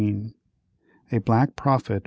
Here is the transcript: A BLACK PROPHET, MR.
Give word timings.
A 1.11 1.19
BLACK 1.19 1.55
PROPHET, 1.55 1.97
MR. 1.99 1.99